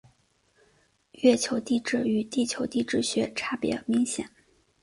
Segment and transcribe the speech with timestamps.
[1.11, 4.27] 月球地质与地球地质学差别明显。